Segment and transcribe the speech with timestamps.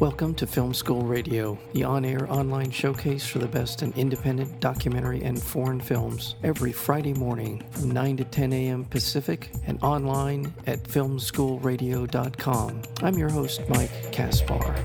[0.00, 4.60] Welcome to Film School Radio, the on air online showcase for the best in independent
[4.60, 8.84] documentary and foreign films, every Friday morning from 9 to 10 a.m.
[8.84, 12.82] Pacific and online at filmschoolradio.com.
[13.02, 14.76] I'm your host, Mike Kaspar.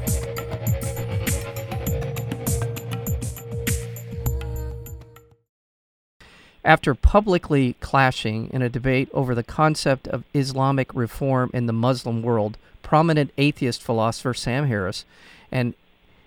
[6.63, 12.21] After publicly clashing in a debate over the concept of Islamic reform in the Muslim
[12.21, 12.57] world,
[12.91, 15.05] prominent atheist philosopher Sam Harris
[15.49, 15.75] and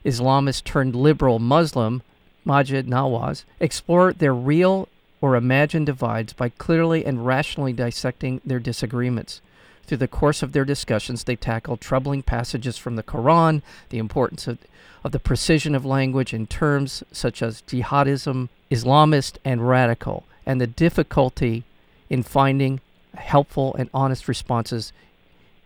[0.02, 2.00] Islamist turned liberal Muslim
[2.46, 4.88] Maajid Nawaz explore their real
[5.20, 9.42] or imagined divides by clearly and rationally dissecting their disagreements.
[9.86, 13.60] Through the course of their discussions, they tackle troubling passages from the Quran,
[13.90, 14.56] the importance of,
[15.04, 20.66] of the precision of language in terms such as jihadism, Islamist, and radical, and the
[20.66, 21.64] difficulty
[22.08, 22.80] in finding
[23.14, 24.94] helpful and honest responses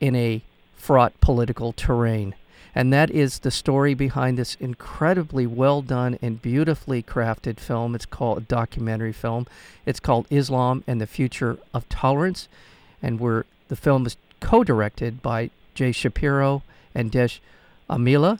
[0.00, 0.42] in a
[0.78, 2.34] fraught political terrain.
[2.74, 7.94] And that is the story behind this incredibly well done and beautifully crafted film.
[7.94, 9.46] It's called a documentary film.
[9.84, 12.48] It's called Islam and the Future of Tolerance.
[13.02, 16.62] And we're, the film is co directed by Jay Shapiro
[16.94, 17.40] and Desh
[17.90, 18.38] Amila.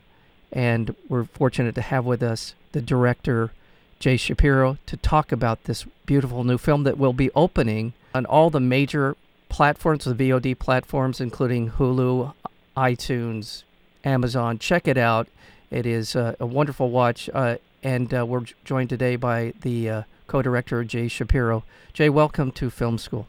[0.53, 3.51] And we're fortunate to have with us the director,
[3.99, 8.51] Jay Shapiro, to talk about this beautiful new film that will be opening on all
[8.51, 9.17] the major
[9.49, 12.35] platforms, the VOD platforms, including Hulu,
[12.77, 13.65] iTunes,
[14.05, 14.59] Amazon.
[14.59, 15.29] Check it out.
[15.71, 17.29] It is uh, a wonderful watch.
[17.33, 21.65] Uh, and uh, we're joined today by the uh, co director, Jay Shapiro.
[21.93, 23.29] Jay, welcome to Film School.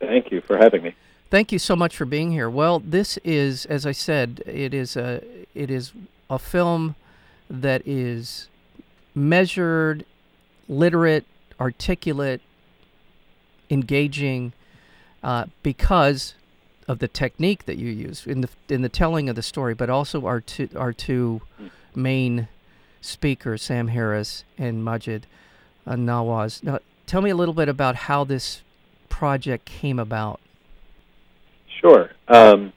[0.00, 0.94] Thank you for having me.
[1.30, 2.48] Thank you so much for being here.
[2.48, 5.22] Well, this is, as I said, it is a,
[5.54, 5.92] it is
[6.30, 6.94] a film
[7.50, 8.48] that is
[9.14, 10.04] measured,
[10.68, 11.24] literate,
[11.60, 12.40] articulate,
[13.70, 14.52] engaging,
[15.24, 16.34] uh, because
[16.86, 19.88] of the technique that you use in the in the telling of the story, but
[19.88, 21.40] also our two our two
[21.94, 22.46] main
[23.00, 25.22] speakers, Sam Harris and Maajid
[25.86, 26.62] uh, Nawaz.
[26.62, 28.62] Now, tell me a little bit about how this
[29.08, 30.40] project came about.
[31.80, 32.10] Sure.
[32.28, 32.72] Um,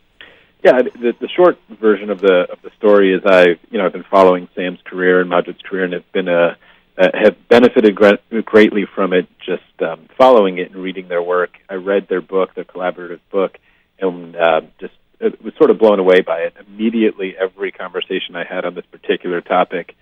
[0.64, 3.94] yeah, the, the short version of the of the story is I you know I've
[3.94, 6.58] been following Sam's career and Maajid's career, and it's been a
[6.98, 11.52] uh, have benefited greatly from it just um, following it and reading their work.
[11.70, 13.58] I read their book, their collaborative book,
[14.00, 16.56] and uh, just it was sort of blown away by it.
[16.68, 19.96] Immediately, every conversation I had on this particular topic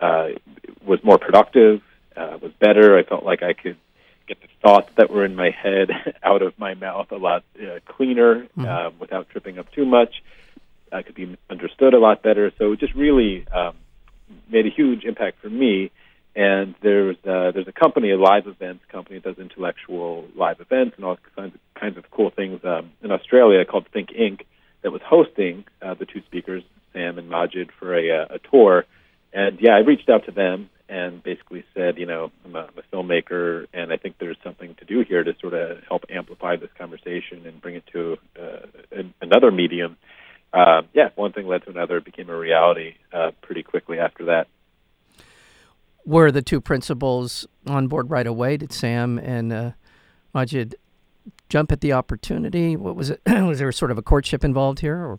[0.00, 0.30] uh,
[0.84, 1.82] was more productive,
[2.16, 2.98] uh, was better.
[2.98, 3.76] I felt like I could
[4.26, 5.90] get the thoughts that were in my head
[6.22, 8.66] out of my mouth a lot uh, cleaner mm-hmm.
[8.66, 10.22] uh, without tripping up too much.
[10.92, 12.52] I could be understood a lot better.
[12.58, 13.74] So it just really um,
[14.50, 15.90] made a huge impact for me
[16.34, 20.94] and there's uh, there's a company, a live events company that does intellectual live events
[20.96, 24.42] and all kinds of kinds of cool things um, in Australia called Think Inc.
[24.82, 26.62] that was hosting uh, the two speakers,
[26.92, 28.84] Sam and Maajid, for a, uh, a tour.
[29.32, 32.78] And yeah, I reached out to them and basically said, you know, I'm a, I'm
[32.78, 36.56] a filmmaker, and I think there's something to do here to sort of help amplify
[36.56, 39.96] this conversation and bring it to uh, another medium.
[40.52, 41.96] Uh, yeah, one thing led to another.
[41.98, 44.48] It became a reality uh, pretty quickly after that
[46.04, 48.56] were the two principals on board right away?
[48.56, 49.70] Did Sam and uh,
[50.34, 50.74] Maajid
[51.48, 52.76] jump at the opportunity?
[52.76, 53.20] What was it?
[53.26, 54.96] was there sort of a courtship involved here?
[54.96, 55.18] Or?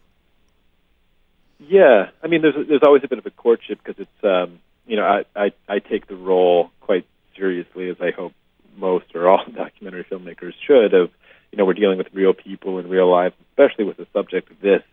[1.60, 4.98] Yeah, I mean, there's there's always a bit of a courtship because it's um, you
[4.98, 7.06] know I, I I take the role quite
[7.36, 8.34] seriously as I hope
[8.78, 10.94] most or all documentary filmmakers should.
[10.94, 11.12] Of
[11.52, 14.84] you know we're dealing with real people in real life, especially with a subject this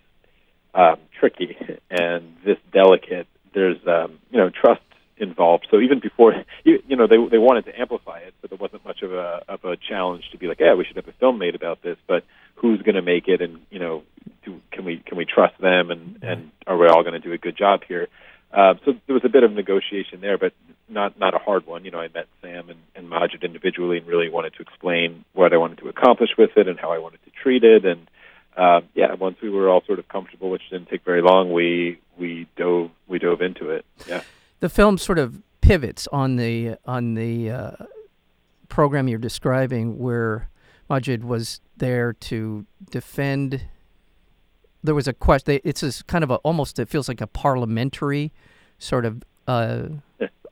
[0.75, 1.57] um, tricky
[1.91, 3.27] and this delicate.
[3.53, 4.83] There's um, you know trust
[5.21, 5.69] involved.
[5.71, 6.33] So even before,
[6.65, 9.43] you, you know, they they wanted to amplify it, but there wasn't much of a
[9.49, 11.97] of a challenge to be like, yeah, we should have a film made about this.
[12.07, 12.25] But
[12.57, 14.03] who's going to make it, and you know,
[14.45, 17.33] do, can we can we trust them, and and are we all going to do
[17.33, 18.09] a good job here?
[18.53, 20.53] Uh, so there was a bit of negotiation there, but
[20.89, 21.85] not not a hard one.
[21.85, 25.53] You know, I met Sam and, and Maajid individually and really wanted to explain what
[25.53, 27.85] I wanted to accomplish with it and how I wanted to treat it.
[27.85, 28.09] And
[28.57, 32.01] uh, yeah, once we were all sort of comfortable, which didn't take very long, we
[32.19, 33.85] we dove we dove into it.
[34.09, 34.23] Yeah
[34.61, 37.73] the film sort of pivots on the on the uh,
[38.69, 40.49] program you're describing, where
[40.89, 43.63] Maajid was there to defend.
[44.83, 45.61] There was a question.
[45.65, 46.79] It's kind of a almost.
[46.79, 48.33] It feels like a parliamentary
[48.79, 49.89] sort of uh,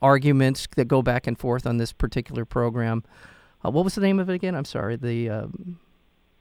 [0.02, 3.04] arguments that go back and forth on this particular program.
[3.64, 4.54] Uh, what was the name of it again?
[4.54, 4.96] I'm sorry.
[4.96, 5.78] The um,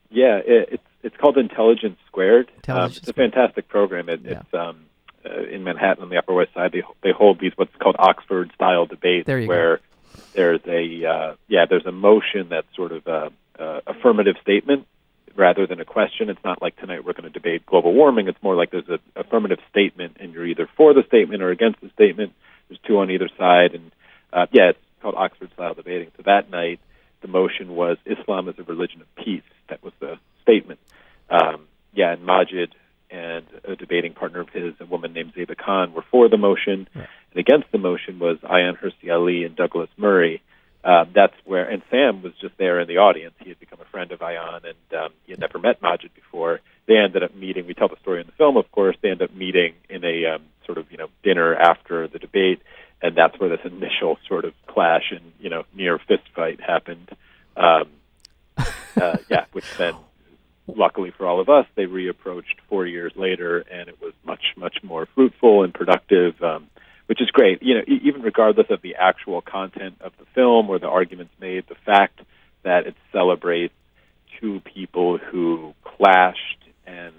[0.09, 2.51] yeah, it, it's it's called Intelligence Squared.
[2.57, 4.09] Intelligence um, it's a fantastic program.
[4.09, 4.41] It, yeah.
[4.41, 4.85] It's um,
[5.27, 8.51] uh, in Manhattan on the Upper West Side, they they hold these what's called Oxford
[8.55, 9.83] style debates, where go.
[10.33, 14.87] there's a uh, yeah there's a motion that's sort of a, a affirmative statement,
[15.35, 16.29] rather than a question.
[16.29, 18.27] It's not like tonight we're going to debate global warming.
[18.27, 21.79] It's more like there's an affirmative statement, and you're either for the statement or against
[21.81, 22.33] the statement.
[22.67, 23.91] There's two on either side, and
[24.33, 26.11] uh, yeah, it's called Oxford style debating.
[26.17, 26.79] So that night,
[27.21, 29.43] the motion was Islam is a religion of peace.
[29.69, 30.79] That was the statement.
[31.29, 32.71] Um, yeah, and Maajid
[33.09, 36.87] and a debating partner of his, a woman named Zeba Khan, were for the motion,
[36.95, 37.07] right.
[37.31, 40.41] and against the motion was Ayaan Hirsi Ali and Douglas Murray.
[40.83, 43.33] Uh, that's where, and Sam was just there in the audience.
[43.39, 46.61] He had become a friend of Ayaan, and um, he had never met Maajid before.
[46.87, 47.67] They ended up meeting.
[47.67, 48.95] We tell the story in the film, of course.
[49.01, 52.61] They end up meeting in a um, sort of you know dinner after the debate,
[53.01, 57.09] and that's where this initial sort of clash and you know near fist fight happened.
[57.57, 57.89] Um,
[59.01, 59.95] uh, yeah, which then
[60.67, 64.77] luckily for all of us, they reapproached four years later, and it was much, much
[64.83, 66.67] more fruitful and productive, um,
[67.07, 67.63] which is great.
[67.63, 71.33] You know, e- even regardless of the actual content of the film or the arguments
[71.39, 72.19] made, the fact
[72.63, 73.73] that it celebrates
[74.39, 77.13] two people who clashed and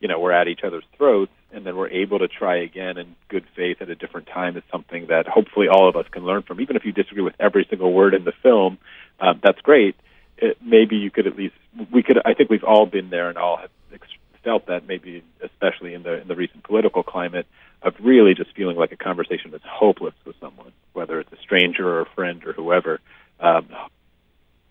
[0.00, 3.14] you know were at each other's throats, and then were able to try again in
[3.28, 6.42] good faith at a different time is something that hopefully all of us can learn
[6.42, 6.60] from.
[6.60, 8.78] Even if you disagree with every single word in the film,
[9.20, 9.96] um, that's great.
[10.40, 11.54] It, maybe you could at least
[11.92, 12.18] we could.
[12.24, 13.70] I think we've all been there and all have
[14.44, 14.86] felt that.
[14.86, 17.46] Maybe especially in the in the recent political climate
[17.82, 21.88] of really just feeling like a conversation that's hopeless with someone, whether it's a stranger
[21.88, 23.00] or a friend or whoever.
[23.40, 23.68] Um,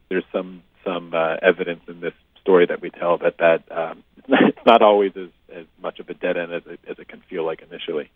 [0.09, 4.65] there's some some uh, evidence in this story that we tell that that um, it's
[4.65, 7.45] not always as, as much of a dead end as it, as it can feel
[7.45, 8.09] like initially.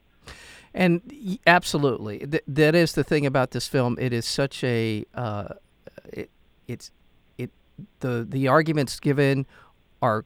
[0.74, 3.98] And absolutely, Th- that is the thing about this film.
[4.00, 5.50] It is such a uh,
[6.12, 6.30] it,
[6.68, 7.01] it's it
[8.00, 9.46] the the arguments given
[10.02, 10.26] are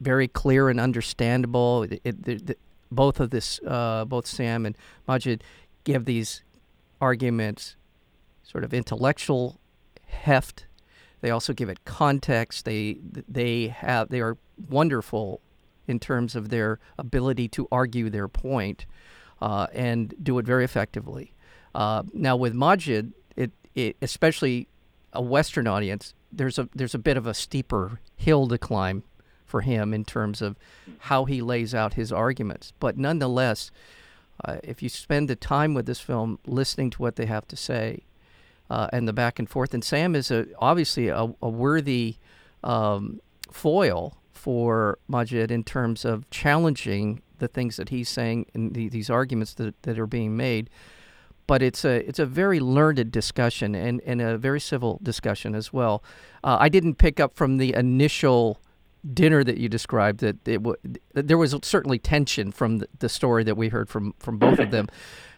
[0.00, 1.84] very clear and understandable.
[1.84, 2.58] It, it,
[2.90, 4.76] both of this, uh, both Sam and
[5.08, 5.40] Maajid,
[5.84, 6.42] give these
[7.00, 7.76] arguments
[8.42, 9.58] sort of intellectual
[10.06, 10.66] heft.
[11.20, 12.64] They also give it context.
[12.64, 12.98] They
[13.28, 14.36] they have they are
[14.68, 15.40] wonderful
[15.86, 18.86] in terms of their ability to argue their point
[19.40, 21.34] uh, and do it very effectively.
[21.74, 24.68] Uh, now with Maajid, it, it especially
[25.12, 29.02] a Western audience, there's a there's a bit of a steeper hill to climb
[29.44, 30.56] for him in terms of
[31.00, 32.72] how he lays out his arguments.
[32.80, 33.70] But nonetheless,
[34.44, 37.56] uh, if you spend the time with this film, listening to what they have to
[37.56, 38.04] say,
[38.68, 42.16] uh, and the back and forth, and Sam is a, obviously a, a worthy
[42.64, 43.20] um,
[43.50, 49.10] foil for Maajid in terms of challenging the things that he's saying and the, these
[49.10, 50.70] arguments that, that are being made.
[51.46, 55.72] But it's a it's a very learned discussion and, and a very civil discussion as
[55.72, 56.02] well.
[56.42, 58.60] Uh, I didn't pick up from the initial
[59.12, 60.76] dinner that you described that it w-
[61.12, 64.70] there was certainly tension from the, the, story that we heard from from both of
[64.70, 64.88] them.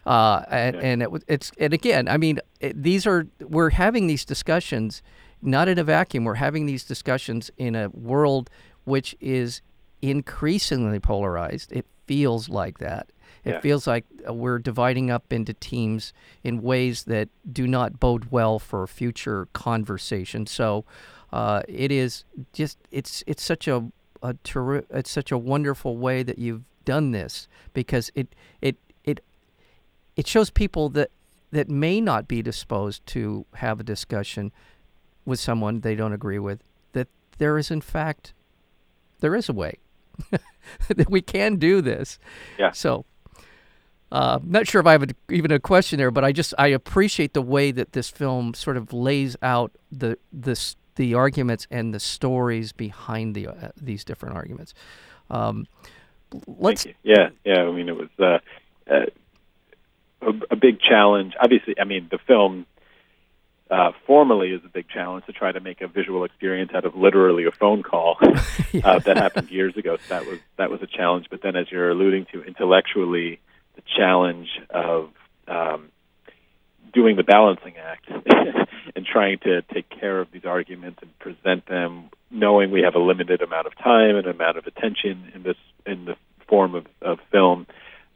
[0.05, 4.23] Uh, and, and it, it's and again, I mean, it, these are we're having these
[4.23, 5.01] discussions
[5.41, 6.23] not in a vacuum.
[6.23, 8.49] We're having these discussions in a world
[8.85, 9.61] which is
[10.01, 11.71] increasingly polarized.
[11.73, 13.11] It feels like that.
[13.47, 13.59] It Yeah.
[13.61, 16.13] feels like uh, we're dividing up into teams
[16.43, 20.45] in ways that do not bode well for future conversation.
[20.47, 20.83] So
[21.31, 22.23] uh, it is
[22.53, 23.77] just it's it's such a,
[24.21, 28.27] a terri- it's such a wonderful way that you've done this because it
[28.61, 29.19] it it
[30.15, 31.09] it shows people that
[31.51, 34.51] that may not be disposed to have a discussion
[35.25, 36.59] with someone they don't agree with
[36.93, 37.07] that
[37.37, 38.33] there is in fact
[39.19, 39.77] there is a way
[40.89, 42.17] that we can do this.
[42.57, 42.71] Yeah.
[42.71, 43.05] So,
[44.11, 46.67] uh, not sure if I have a, even a question there, but I just I
[46.67, 51.93] appreciate the way that this film sort of lays out the the the arguments and
[51.93, 54.73] the stories behind the uh, these different arguments.
[55.29, 55.67] Um,
[56.47, 57.63] let's yeah yeah.
[57.63, 58.39] I mean, it was uh,
[58.89, 59.05] uh,
[60.21, 61.33] a, a big challenge.
[61.39, 62.65] Obviously, I mean, the film
[63.69, 66.95] uh, formally is a big challenge to try to make a visual experience out of
[66.95, 68.17] literally a phone call
[68.83, 69.97] uh, that happened years ago.
[69.97, 71.27] So that was that was a challenge.
[71.29, 73.39] But then, as you're alluding to, intellectually,
[73.77, 75.11] the challenge of
[75.47, 75.89] um,
[76.93, 78.09] doing the balancing act
[78.95, 82.99] and trying to take care of these arguments and present them, knowing we have a
[82.99, 86.15] limited amount of time and amount of attention in this in the
[86.49, 87.67] form of, of film,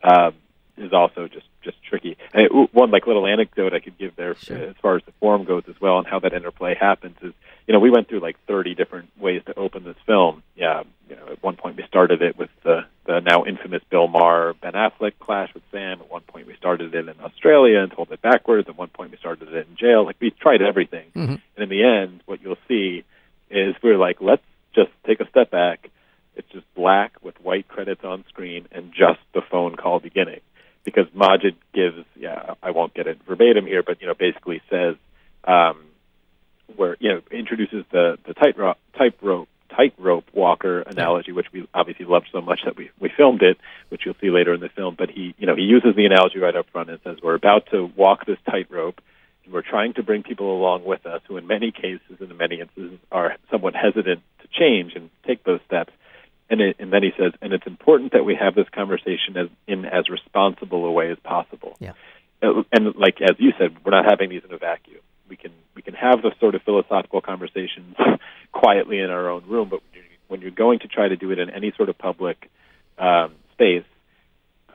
[0.03, 0.31] uh,
[0.77, 2.17] is also just just tricky.
[2.33, 4.57] And one like little anecdote I could give there Sure.
[4.57, 7.33] as far as the form goes as well, and how that interplay happens is,
[7.67, 10.43] you know, we went through like 30 different ways to open this film.
[10.55, 14.07] Yeah, you know, at one point we started it with the the now infamous Bill
[14.07, 15.99] Maher Ben Affleck clash with Sam.
[16.01, 18.69] At one point we started it in Australia and told it backwards.
[18.69, 20.05] At one point we started it in jail.
[20.05, 21.41] Like we tried everything, Mhm.
[21.55, 23.03] and in the end, what you'll see
[23.49, 25.89] is we're like, let's just take a step back.
[26.35, 30.39] It's just black with white credits on screen and just the phone call beginning
[30.93, 34.95] because Maajid gives, yeah, I won't get it verbatim here, but you know, basically says,
[35.43, 35.85] um,
[36.75, 42.27] where you know introduces the the tightrope tightrope tightrope walker analogy, which we obviously loved
[42.31, 43.57] so much that we we filmed it,
[43.89, 44.95] which you'll see later in the film.
[44.97, 47.67] But he, you know, he uses the analogy right up front and says, "We're about
[47.71, 49.01] to walk this tightrope."
[49.45, 52.37] and We're trying to bring people along with us who, in many cases and in
[52.37, 55.93] many instances, are somewhat hesitant to change and take those steps.
[56.51, 59.47] And, it, and then he says, and it's important that we have this conversation as,
[59.67, 61.77] in as responsible a way as possible.
[61.79, 61.93] Yeah.
[62.41, 64.99] And like as you said, we're not having these in a vacuum.
[65.29, 67.95] We can we can have the sort of philosophical conversations
[68.51, 71.31] quietly in our own room, but when you're, when you're going to try to do
[71.31, 72.49] it in any sort of public
[72.97, 73.85] um, space,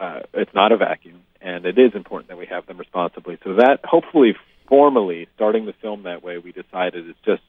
[0.01, 3.37] uh, it's not a vacuum, and it is important that we have them responsibly.
[3.45, 4.35] So that hopefully
[4.67, 7.43] formally starting the film that way, we decided it's just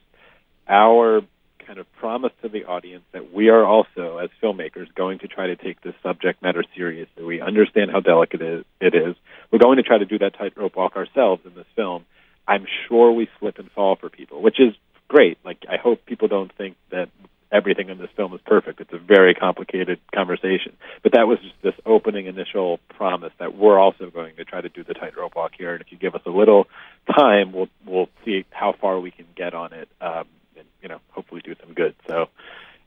[0.68, 1.22] our
[1.68, 5.48] kind of promise to the audience that we are also, as filmmakers, going to try
[5.48, 7.24] to take this subject matter seriously.
[7.24, 9.16] We understand how delicate it is.
[9.52, 12.06] We're going to try to do that tightrope walk ourselves in this film.
[12.48, 14.74] I'm sure we slip and fall for people, which is
[15.10, 15.38] great.
[15.44, 17.10] Like I hope people don't think that
[17.52, 18.82] everything in this film is perfect.
[18.82, 20.74] It's a very complicated conversation.
[21.04, 24.70] But that was just this opening initial promise that we're also going to try to
[24.70, 25.74] do the tightrope walk here.
[25.74, 26.68] And if you give us a little
[27.18, 29.90] time, we'll we'll see how far we can get on it.
[30.02, 30.26] Um,
[30.88, 31.96] you know, hopefully do some good.
[32.08, 32.30] So.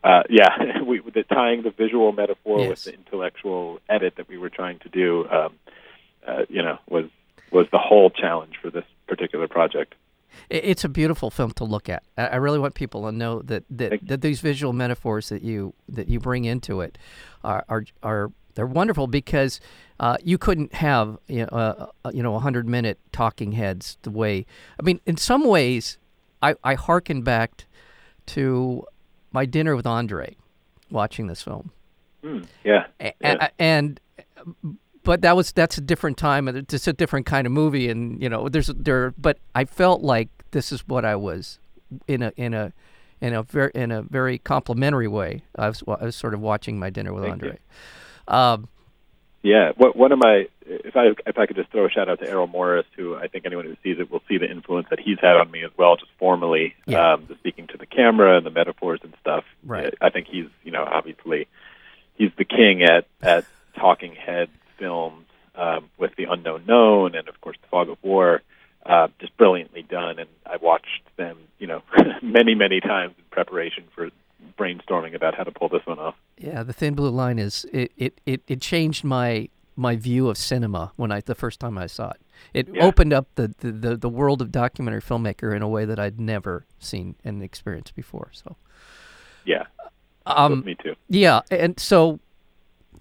[0.03, 2.69] Uh, yeah, we, the, tying the visual metaphor Yes.
[2.69, 5.53] with the intellectual edit that we were trying to do, um,
[6.27, 7.05] uh, you know, was
[7.51, 9.95] was the whole challenge for this particular project.
[10.49, 12.03] It's a beautiful film to look at.
[12.17, 16.09] I really want people to know that that, that these visual metaphors that you that
[16.09, 16.97] you bring into it
[17.45, 19.61] are are, are they're wonderful because
[19.99, 23.99] uh, you couldn't have you know, uh, uh, you know a hundred minute talking heads
[24.01, 24.47] the way
[24.79, 25.99] I mean in some ways
[26.41, 27.67] I I hearken back
[28.35, 28.85] to
[29.33, 30.37] my dinner with Andre
[30.91, 31.71] watching this film
[32.23, 32.43] Hmm.
[32.65, 33.37] Yeah, A- Yeah.
[33.47, 33.99] a- and
[35.03, 38.21] but that was that's a different time and it's a different kind of movie and
[38.23, 41.59] you know there's there but I felt like this is what I was
[42.07, 42.73] in a in a
[43.23, 46.79] in a very in a very complimentary way I was I was sort of watching
[46.79, 47.59] my dinner with Thank Andre
[48.29, 48.69] um,
[49.43, 49.73] yeah.
[49.77, 52.29] What one of my if I if I could just throw a shout out to
[52.29, 55.19] Errol Morris, who I think anyone who sees it will see the influence that he's
[55.21, 57.13] had on me as well, just formally, Yeah.
[57.15, 59.45] um, just speaking to the camera and the metaphors and stuff.
[59.65, 59.95] Right.
[60.01, 61.47] I think he's you know obviously
[62.17, 63.45] he's the king at at
[63.77, 68.43] talking head films um, with the unknown known and of course the fog of war.
[68.85, 71.83] Uh, just brilliantly done, and I watched them, you know,
[72.23, 74.09] many, many times in preparation for
[74.59, 76.15] brainstorming about how to pull this one off.
[76.39, 80.37] yeah the thin blue line is it, it, it, it changed my my view of
[80.37, 82.21] cinema when I the first time I saw it
[82.55, 82.85] it Yeah.
[82.85, 86.19] opened up the, the, the, the world of documentary filmmaker in a way that I'd
[86.21, 88.57] never seen and experienced before so
[89.45, 89.65] Yeah,
[90.27, 90.95] um, me too.
[91.09, 92.21] Yeah, and so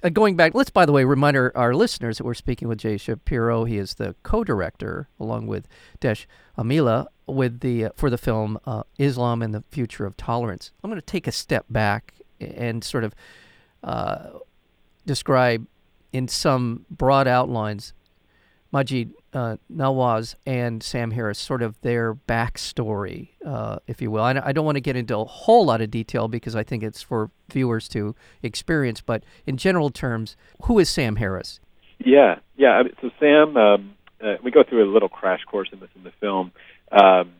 [0.03, 2.79] uh, going back, let's by the way remind our, our listeners that we're speaking with
[2.79, 3.65] Jay Shapiro.
[3.65, 5.67] He is the co-director along with
[5.99, 6.27] Desh
[6.57, 10.71] Amila with the uh, for the film uh, Islam and the Future of Tolerance.
[10.83, 13.13] I'm going to take a step back and sort of
[13.83, 14.29] uh,
[15.05, 15.67] describe
[16.11, 17.93] in some broad outlines
[18.73, 24.23] Maajid uh, Nawaz and Sam Harris, sort of their backstory, uh, if you will.
[24.23, 26.83] I, I don't want to get into a whole lot of detail because I think
[26.83, 31.59] it's for viewers to experience, but in general terms, who is Sam Harris?
[31.99, 32.83] Yeah, yeah.
[33.01, 36.11] So Sam, um, uh, we go through a little crash course in this in the
[36.19, 36.51] film.
[36.91, 37.33] Um,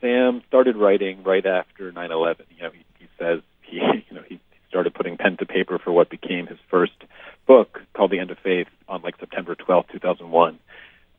[0.00, 2.40] Sam started writing right after 9/11.
[2.56, 3.76] You know, he, he says he,
[4.08, 4.38] you know, he
[4.74, 7.04] started putting pen to paper for what became his first
[7.46, 10.58] book called The End of Faith on like September 12, 2001.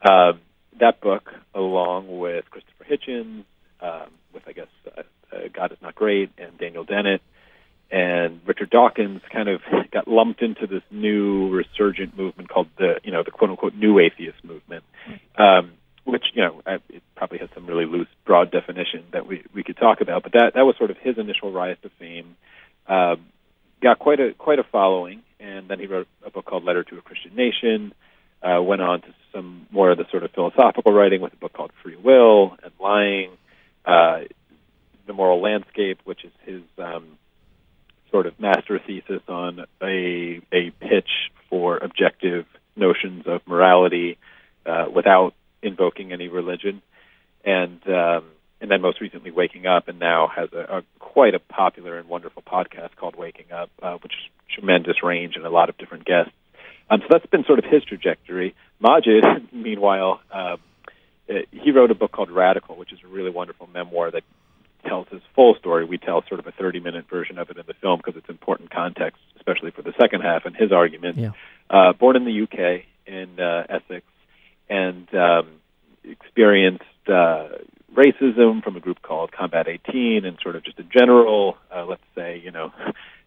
[0.02, 0.42] Um,
[0.82, 3.46] that book, along with Christopher Hitchens,
[3.80, 7.22] um, with I guess uh, uh, God is Not Great, and Daniel Dennett,
[7.90, 13.14] and Richard Dawkins, kind of got lumped into this new resurgent movement called the you
[13.14, 14.84] know the quote unquote new atheist movement,
[15.38, 15.72] um,
[16.04, 19.78] which you know it probably has some really loose, broad definition that we we could
[19.78, 20.24] talk about.
[20.24, 22.36] But that that was sort of his initial rise to fame.
[22.88, 23.28] Um,
[23.86, 26.98] got quite a quite a following, and then he wrote a book called Letter to
[26.98, 27.94] a Christian Nation.
[28.42, 31.54] Uh, went on to some more of the sort of philosophical writing with a book
[31.54, 33.32] called Free Will and Lying,
[33.86, 34.22] uh,
[35.06, 37.18] The Moral Landscape, which is his um,
[38.12, 41.10] sort of master thesis on a a pitch
[41.50, 44.18] for objective notions of morality
[44.66, 46.82] uh, without invoking any religion,
[47.46, 48.26] and um,
[48.66, 52.10] and then most recently Waking Up, and now has a, a quite a popular and
[52.10, 56.04] wonderful podcast called Waking Up, uh, which is tremendous range and a lot of different
[56.04, 56.32] guests.
[56.90, 58.56] Um, so that's been sort of his trajectory.
[58.84, 59.22] Maajid,
[59.54, 60.58] meanwhile, um,
[61.30, 64.24] uh, he wrote a book called Radical, which is a really wonderful memoir that
[64.84, 65.86] tells his full story.
[65.86, 68.30] We tell sort of a 30 minute version of it in the film because it's
[68.30, 71.18] important context, especially for the second half and his argument.
[71.18, 71.32] Yeah.
[71.70, 74.04] Uh, born in the UK in uh, Essex
[74.70, 75.50] and um,
[76.04, 77.50] experienced uh,
[77.96, 82.04] racism from a group called Combat 18, and sort of just a general, uh, let's
[82.14, 82.72] say, you know,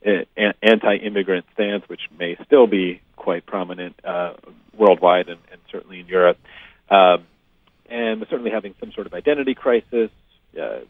[0.62, 4.34] anti-immigrant stance, which may still be quite prominent uh,
[4.76, 6.38] worldwide and, and certainly in Europe,
[6.90, 7.26] um,
[7.90, 10.10] and certainly having some sort of identity crisis.
[10.58, 10.80] Uh,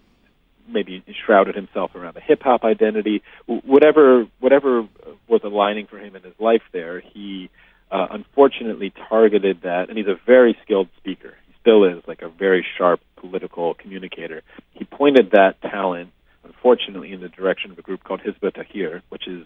[0.71, 3.23] maybe shrouded himself around a hip hop identity.
[3.47, 4.87] Whatever whatever
[5.27, 7.49] was aligning for him in his life there, he
[7.91, 11.35] uh, unfortunately targeted that, and he's a very skilled speaker.
[11.69, 14.43] Still is like a very sharp political communicator.
[14.73, 16.11] He pointed that talent,
[16.45, 19.45] unfortunately, in the direction of a group called Hizb ut-Tahrir, which is,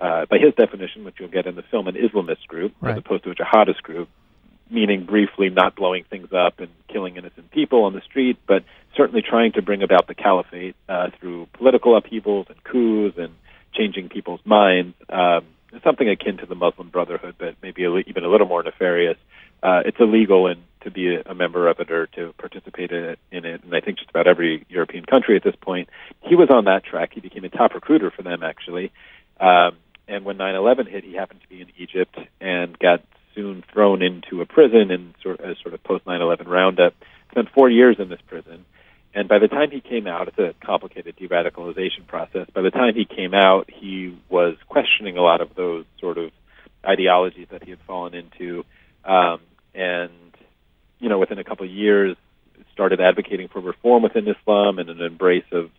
[0.00, 2.92] uh, by his definition, which you'll get in the film, an Islamist group right.
[2.92, 4.08] as opposed to a jihadist group
[4.70, 8.64] meaning briefly not blowing things up and killing innocent people on the street, but
[8.96, 13.34] certainly trying to bring about the caliphate uh, through political upheavals and coups and
[13.72, 14.94] changing people's minds.
[15.08, 15.44] Um,
[15.84, 19.16] something akin to the Muslim Brotherhood, but maybe a, even a little more nefarious.
[19.62, 23.16] Uh, it's illegal and to be a, a member of it or to participate in
[23.30, 25.88] it, and I think just about every European country at this point.
[26.22, 27.10] He was on that track.
[27.14, 28.92] He became a top recruiter for them, actually.
[29.40, 29.76] Um,
[30.06, 33.02] and when 9/11 hit, he happened to be in Egypt and got
[33.34, 36.94] soon thrown into a prison in sort of, sort of post 9/11 roundup.
[37.30, 38.64] Spent four years in this prison,
[39.14, 42.48] and by the time he came out, it's a complicated de-radicalization process.
[42.54, 46.30] By the time he came out, he was questioning a lot of those sort of
[46.84, 48.64] ideologies that he had fallen into,
[49.04, 49.40] um,
[49.74, 50.10] and
[50.98, 52.16] you know, within a couple of years,
[52.72, 55.70] started advocating for reform within Islam and an embrace of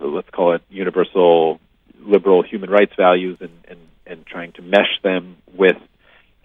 [0.00, 1.60] let's call it universal
[2.00, 5.76] liberal human rights values and, and, and trying to mesh them with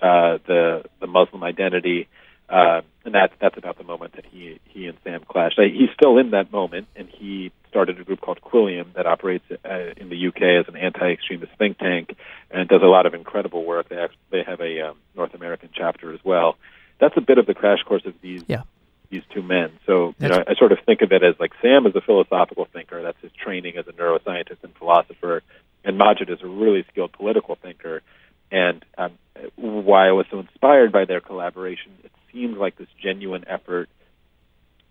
[0.02, 2.08] uh, the the Muslim identity,
[2.50, 5.60] uh, and that's that's about the moment that he he and Sam clashed.
[5.60, 9.94] He's still in that moment, and he started a group called Quilliam that operates uh,
[9.98, 12.16] in the UK as an anti-extremist think tank
[12.52, 13.90] and does a lot of incredible work.
[13.90, 16.58] They actually, they have a um, North American chapter as well.
[17.00, 18.64] That's a bit of the crash course of these yeah.
[19.10, 19.72] these two men.
[19.86, 22.66] So you know, I sort of think of it as like Sam is a philosophical
[22.66, 23.02] thinker.
[23.02, 25.44] That's his training as a neuroscientist and philosopher,
[25.84, 28.02] and Maajid is a really skilled political thinker.
[28.50, 29.18] And um,
[29.56, 33.90] why I was so inspired by their collaboration, it seemed like this genuine effort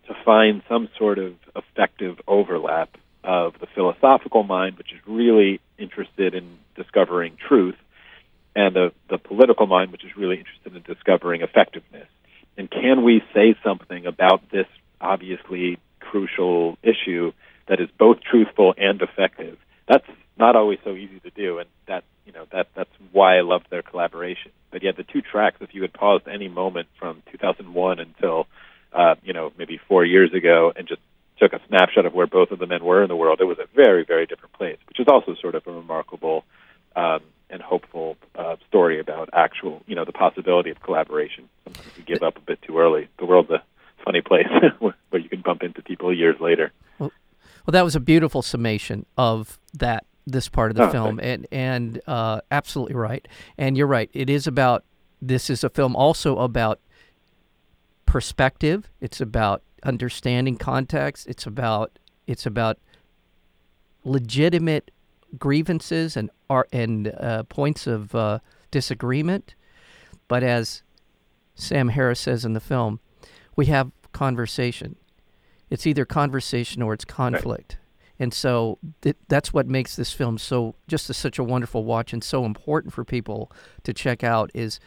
[0.09, 6.35] to find some sort of effective overlap of the philosophical mind, which is really interested
[6.35, 7.77] in discovering truth,
[8.57, 12.09] and the, the political mind, which is really interested in discovering effectiveness.
[12.57, 14.67] And can we say something about this
[14.99, 17.33] obviously crucial issue
[17.69, 19.59] that is both truthful and effective?
[19.87, 20.07] That's
[20.39, 23.67] not always so easy to do, and that you know that that's why I loved
[23.71, 24.51] their collaboration.
[24.71, 28.47] But yeah, the two tracks, if you had paused any moment from 2001 until
[28.93, 31.03] uh, you know maybe four years ago and just
[31.39, 33.59] took a snapshot of where both of the men were in the world, it was
[33.59, 36.45] a very very different place, which is also sort of a remarkable
[36.97, 38.17] um, and hopeful
[38.77, 41.49] story about actual you know the possibility of collaboration.
[41.65, 43.09] Sometimes we give up a bit too early.
[43.19, 43.63] The world's a
[44.05, 44.47] funny place
[44.79, 46.73] where you can bump into people years later.
[46.99, 47.11] Well,
[47.65, 51.47] well, that was a beautiful summation of that this part of the oh, film, and
[51.51, 53.27] and uh, absolutely right.
[53.57, 54.11] And you're right.
[54.13, 54.85] It is about
[55.23, 56.79] this is a film also about
[58.05, 58.91] perspective.
[59.01, 61.27] It's about understanding context.
[61.29, 62.79] It's about it's about
[64.05, 64.91] legitimate
[65.39, 68.41] grievances and are and uh, points of uh,
[68.77, 69.55] disagreement.
[70.29, 70.83] But as
[71.55, 73.01] Sam Harris says in the film,
[73.57, 74.97] we have conversation.
[75.71, 77.79] It's either conversation or it's conflict.
[77.79, 77.81] Right.
[78.19, 82.13] And so th- that's what makes this film so just a, such a wonderful watch
[82.13, 83.51] and so important for people
[83.85, 84.79] to check out is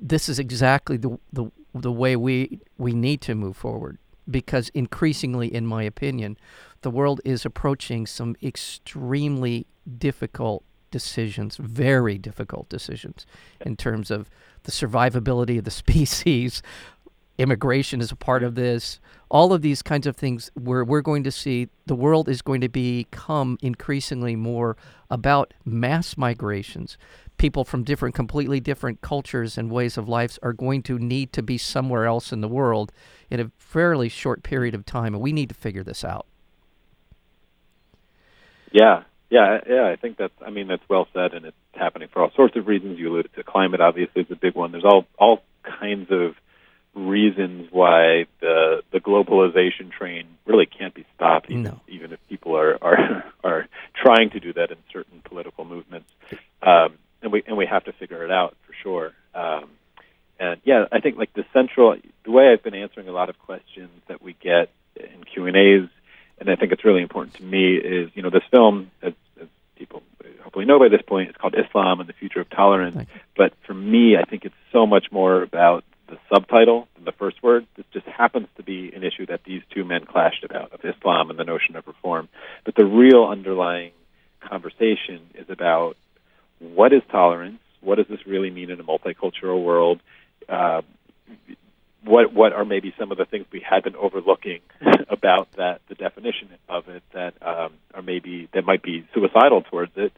[0.00, 3.98] this is exactly the, the the way we we need to move forward
[4.30, 6.36] because increasingly in my opinion
[6.80, 9.66] the world is approaching some extremely
[9.98, 13.26] difficult decisions very difficult decisions
[13.60, 14.30] in terms of
[14.64, 16.62] the survivability of the species
[17.38, 21.22] immigration is a part of this all of these kinds of things where we're going
[21.22, 24.76] to see the world is going to become increasingly more
[25.10, 26.96] about mass migrations.
[27.36, 31.42] People from different, completely different cultures and ways of life are going to need to
[31.42, 32.90] be somewhere else in the world
[33.30, 36.26] in a fairly short period of time, and we need to figure this out.
[38.72, 39.88] Yeah, yeah, yeah.
[39.88, 40.34] I think that's.
[40.44, 42.98] I mean, that's well said, and it's happening for all sorts of reasons.
[42.98, 44.72] You alluded to climate, obviously, is a big one.
[44.72, 46.34] There's all all kinds of
[46.94, 51.80] reasons why the the globalization train really can't be stopped, even, no.
[51.88, 56.10] even if people are, are are trying to do that in certain political movements.
[56.62, 59.12] Um, and we and we have to figure it out for sure.
[59.34, 59.70] Um,
[60.40, 63.38] and yeah, I think like the central the way I've been answering a lot of
[63.38, 65.88] questions that we get in Q and A's,
[66.40, 69.48] and I think it's really important to me is you know this film as, as
[69.76, 70.02] people
[70.48, 73.06] hopefully know by this point, it's called Islam and the Future of Tolerance.
[73.36, 77.42] But for me, I think it's so much more about the subtitle than the first
[77.42, 77.66] word.
[77.76, 81.28] This just happens to be an issue that these two men clashed about of Islam
[81.28, 82.30] and the notion of reform.
[82.64, 83.92] But the real underlying
[84.40, 85.98] conversation is about
[86.60, 87.60] what is tolerance?
[87.82, 90.00] What does this really mean in a multicultural world?
[90.48, 90.80] Uh,
[92.08, 94.60] what what are maybe some of the things we had been overlooking
[95.08, 99.92] about that the definition of it that um, are maybe that might be suicidal towards
[99.96, 100.12] it?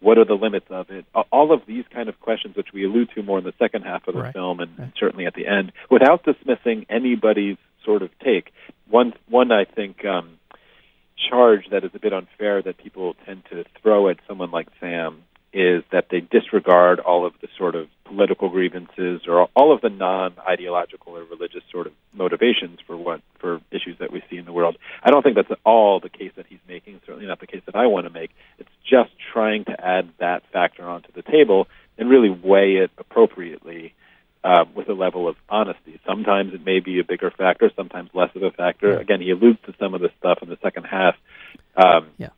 [0.00, 1.06] What are the limits of it?
[1.32, 4.06] All of these kind of questions, which we allude to more in the second half
[4.06, 4.32] of the right.
[4.32, 4.92] film and right.
[5.00, 8.52] certainly at the end, without dismissing anybody's sort of take.
[8.90, 10.38] One one I think um,
[11.30, 15.22] charge that is a bit unfair that people tend to throw at someone like Sam
[15.56, 19.88] is that they disregard all of the sort of political grievances or all of the
[19.88, 24.52] non-ideological or religious sort of motivations for what for issues that we see in the
[24.52, 24.76] world.
[25.02, 27.00] I don't think that's at all the case that he's making.
[27.06, 28.32] Certainly not the case that I want to make.
[28.58, 33.94] It's just trying to add that factor onto the table and really weigh it appropriately
[34.44, 35.98] uh, with a level of honesty.
[36.06, 38.92] Sometimes it may be a bigger factor, sometimes less of a factor.
[39.00, 41.16] Again, he alludes to some of this stuff in the second half.
[41.76, 42.28] Um, Yeah.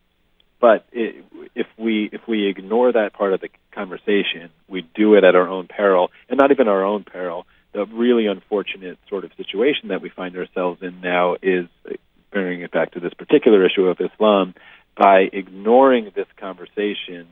[0.61, 1.23] But it,
[1.55, 5.47] if we if we ignore that part of the conversation, we do it at our
[5.47, 7.45] own peril, and not even our own peril.
[7.73, 11.93] The really unfortunate sort of situation that we find ourselves in now is uh,
[12.31, 14.55] bringing it back to this particular issue of Islam.
[14.97, 17.27] By ignoring this conversation,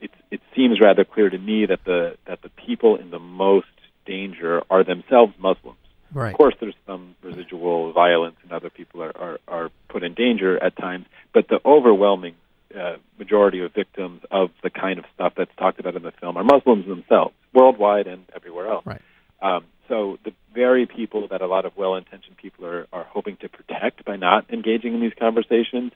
[0.00, 3.66] it, it seems rather clear to me that the that the people in the most
[4.06, 5.78] danger are themselves Muslims.
[6.12, 6.30] Right.
[6.32, 10.62] Of course, there's some residual violence, and other people are, are, are put in danger
[10.62, 11.06] at times.
[11.32, 12.34] But the overwhelming
[12.78, 16.36] uh, majority of victims of the kind of stuff that's talked about in the film
[16.36, 18.86] are Muslims themselves, worldwide and everywhere else.
[18.86, 19.02] Right.
[19.42, 23.48] Um, so the very people that a lot of well-intentioned people are, are hoping to
[23.48, 25.92] protect by not engaging in these conversations,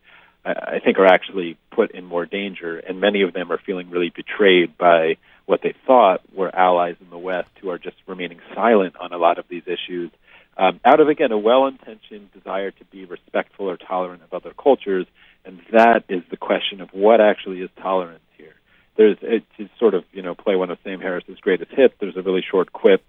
[0.49, 4.11] I, think are actually put in more danger, and many of them are feeling really
[4.11, 8.97] betrayed by what they thought were allies in the West who are just remaining silent
[9.01, 10.11] on a lot of these issues.
[10.57, 15.07] Um, out of again a well-intentioned desire to be respectful or tolerant of other cultures,
[15.45, 18.55] and that is the question of what actually is tolerance here.
[18.97, 21.95] There's it, to sort of you know play one of Sam Harris's greatest hits.
[22.01, 23.05] There's a really short quip,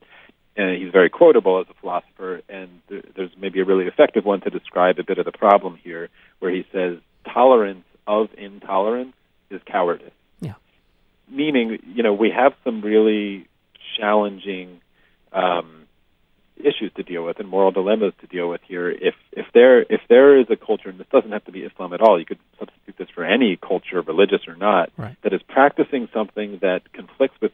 [0.55, 2.41] and he's very quotable as a philosopher.
[2.47, 5.75] And th- there's maybe a really effective one to describe a bit of the problem
[5.83, 6.99] here, where he says
[7.33, 9.13] tolerance of intolerance
[9.49, 10.11] is cowardice.
[10.41, 10.53] Yeah.
[11.29, 13.47] Meaning, you know, we have some really
[13.97, 14.81] challenging
[15.33, 15.85] um,
[16.57, 18.89] issues to deal with and moral dilemmas to deal with here.
[18.89, 21.93] If if there if there is a culture, and this doesn't have to be Islam
[21.93, 25.15] at all, you could substitute this for any culture, religious or not, Right.
[25.23, 27.51] that is practicing something that conflicts with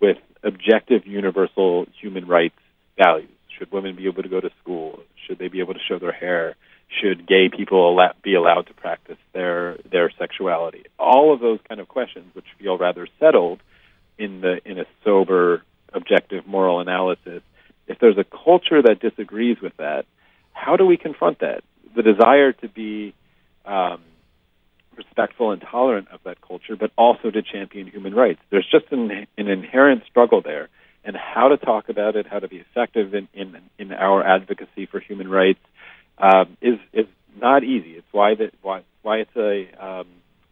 [0.00, 2.58] with objective, universal human rights
[2.96, 3.30] values.
[3.58, 5.00] Should women be able to go to school?
[5.26, 6.54] Should they be able to show their hair?
[6.88, 10.84] Should gay people be allowed to practice their their sexuality?
[10.98, 13.60] All of those kind of questions, which feel rather settled
[14.16, 17.42] in the in a sober, objective moral analysis.
[17.86, 20.06] If there's a culture that disagrees with that,
[20.52, 21.62] how do we confront that?
[21.94, 23.14] The desire to be
[23.64, 24.00] um,
[24.96, 28.40] respectful and tolerant of that culture, but also to champion human rights.
[28.50, 30.68] There's just an, an inherent struggle there,
[31.04, 34.86] and how to talk about it, how to be effective in in, in our advocacy
[34.86, 35.60] for human rights
[36.20, 37.06] um, is is
[37.40, 37.92] not easy.
[37.92, 40.06] It's why that why why it's a um,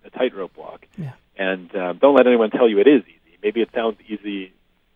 [0.04, 0.86] a tightrope walk.
[0.96, 1.12] Yeah.
[1.38, 3.38] And uh, don't let anyone tell you it is easy.
[3.42, 4.52] Maybe it sounds easy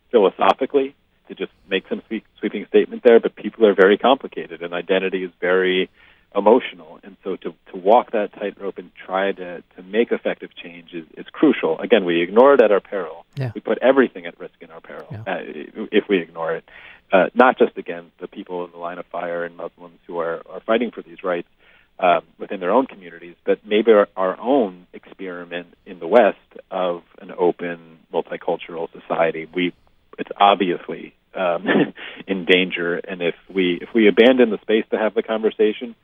[0.09, 0.95] philosophically
[1.27, 5.23] to just make some sweep, sweeping statement there, but people are very complicated, and identity
[5.23, 5.89] is very
[6.35, 6.99] emotional.
[7.03, 11.05] And so to, to walk that tightrope and try to, to make effective change is,
[11.17, 11.79] is crucial.
[11.79, 13.25] Again, we ignore it at our peril.
[13.35, 13.51] Yeah.
[13.53, 15.23] We put everything at risk in our peril Yeah.
[15.27, 15.39] uh,
[15.91, 16.63] if we ignore it.
[17.11, 20.41] Uh, not just, again, the people in the line of fire and Muslims who are,
[20.49, 21.47] are fighting for these rights
[21.99, 26.37] um, within their own communities, but maybe our, our own experiment in the West
[26.71, 29.47] of an open, multicultural society.
[29.53, 29.73] We,
[30.17, 31.65] it's obviously um,
[32.27, 35.95] in danger, and if we if we abandon the space to have the conversation,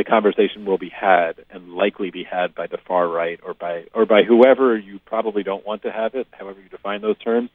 [0.00, 3.84] the conversation will be had and likely be had by the far right or by
[3.92, 7.50] or by whoever you probably don't want to have it, however you define those terms.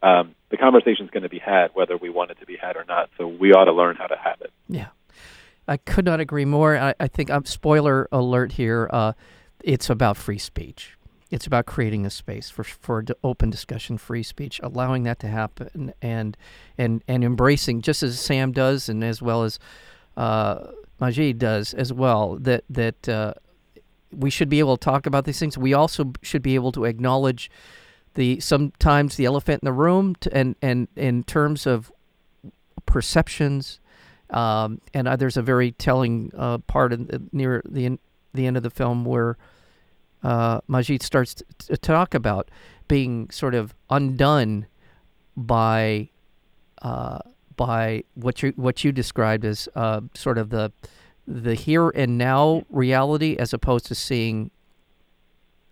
[0.00, 2.76] Um, the conversation is going to be had whether we want it to be had
[2.76, 3.10] or not.
[3.18, 4.52] So we ought to learn how to have it.
[4.68, 4.90] Yeah.
[5.66, 6.78] I could not agree more.
[6.78, 9.14] I, I think, um, spoiler alert here, uh,
[9.64, 10.96] it's about free speech.
[11.32, 15.92] It's about creating a space for for open discussion, free speech, allowing that to happen,
[16.00, 16.36] and
[16.78, 19.58] and and embracing, just as Sam does, and as well as
[20.18, 22.36] uh, Maajid does as well.
[22.36, 23.34] That that uh,
[24.12, 25.56] we should be able to talk about these things.
[25.56, 27.50] We also should be able to acknowledge
[28.14, 31.92] the sometimes the elephant in the room, to, and and in terms of
[32.84, 33.80] perceptions.
[34.30, 37.98] Um, and uh, there's a very telling uh, part in the, near the en-
[38.34, 39.38] the end of the film where
[40.22, 42.50] uh, Maajid starts to, to talk about
[42.88, 44.66] being sort of undone
[45.36, 46.10] by
[46.82, 47.20] uh,
[47.58, 50.72] by what you what you described as uh, sort of the
[51.26, 54.50] the here and now reality as opposed to seeing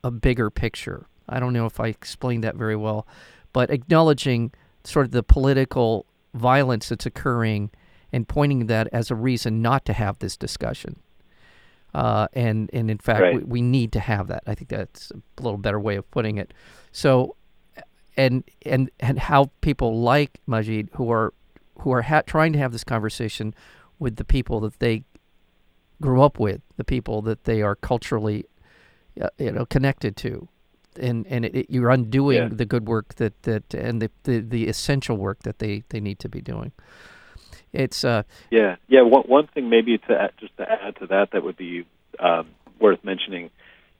[0.04, 1.06] a bigger picture.
[1.26, 3.06] I don't know if I explained that very well,
[3.54, 4.52] but acknowledging
[4.84, 7.70] sort of the political violence that's occurring
[8.12, 10.96] and pointing that as a reason not to have this discussion.
[11.94, 13.36] Uh, and and in fact, Right.
[13.36, 14.42] we, we need to have that.
[14.46, 16.52] I think that's a little better way of putting it.
[16.92, 17.34] So,
[18.16, 21.32] and and and how people like Maajid who are
[21.80, 23.54] who are ha- trying to have this conversation
[23.98, 25.04] with the people that they
[26.00, 28.44] grew up with, the people that they are culturally,
[29.20, 30.48] uh, you know, connected to,
[31.00, 32.48] and and it, it, you're undoing Yeah.
[32.50, 36.18] the good work that that and the, the the essential work that they they need
[36.20, 36.72] to be doing.
[37.72, 39.02] It's uh Yeah, yeah.
[39.02, 41.86] One one thing maybe to add, just to add to that that would be
[42.18, 42.48] um,
[42.80, 43.50] worth mentioning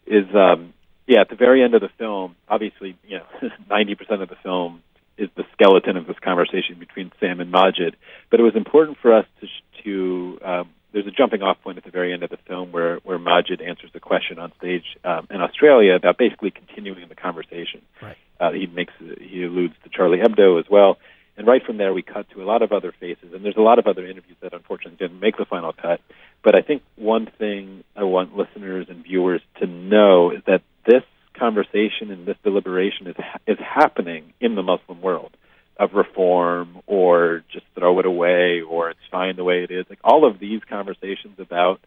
[0.07, 0.73] is um,
[1.07, 4.37] yeah at the very end of the film, obviously you know ninety percent of the
[4.43, 4.83] film
[5.19, 7.95] is the skeleton of this conversation between Sam and Maajid,
[8.31, 9.47] but it was important for us to
[9.85, 12.97] to um, there's a jumping off point at the very end of the film where
[12.99, 17.83] where Maajid answers the question on stage um, in Australia about basically continuing the conversation.
[18.01, 18.17] Right.
[18.41, 20.99] Uh, he makes he alludes to Charlie Hebdo as well.
[21.39, 23.63] And right from there, we cut to a lot of other faces, and there's a
[23.63, 26.01] lot of other interviews that unfortunately didn't make the final cut.
[26.43, 31.03] But I think one thing I want listeners and viewers to know is that this
[31.39, 35.37] conversation and this deliberation is is happening in the Muslim world
[35.79, 39.85] of reform or just throw it away or it's fine the way it is.
[39.91, 41.81] Like all of these conversations about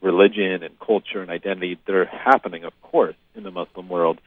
[0.00, 4.18] religion and culture and identity, they're happening, of course, in the Muslim world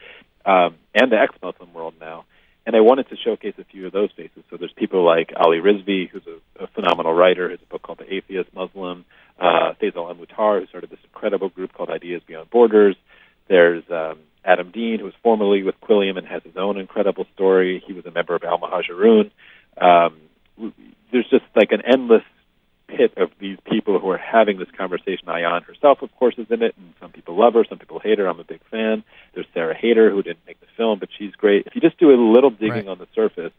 [0.45, 2.25] um, and the ex-Muslim world now.
[2.65, 4.43] And I wanted to showcase a few of those faces.
[4.49, 7.49] So there's people like Ali Rizvi, who's a, a phenomenal writer.
[7.49, 9.05] Has a book called The Atheist Muslim.
[9.39, 12.95] Uh, Faisal Al-Mutar, who started this incredible group called Ideas Beyond Borders.
[13.47, 17.83] There's um, Adam Deen, who was formerly with Quilliam and has his own incredible story.
[17.85, 19.29] He was a member of Al Muhajirun.
[19.79, 20.73] Um,
[21.11, 22.23] there's just like an endless
[22.87, 25.27] pit of these people who are having this conversation.
[25.27, 28.17] Ayaan herself, of course, is in it, and some people love her, some people hate
[28.17, 28.27] her.
[28.27, 29.03] I'm a big fan.
[29.33, 31.67] There's Sarah Haider, who didn't make the film, but she's great.
[31.67, 32.87] If you just do a little digging Right.
[32.87, 33.51] on the surface,